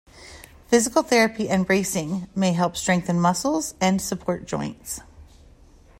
Physical 0.65 1.03
therapy 1.03 1.47
and 1.47 1.63
bracing 1.67 2.27
may 2.35 2.53
help 2.53 2.75
strengthen 2.75 3.19
muscles 3.19 3.75
and 3.79 4.01
support 4.01 4.47
joints. 4.47 4.99